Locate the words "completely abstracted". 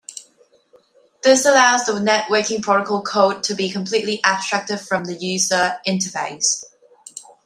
3.69-4.79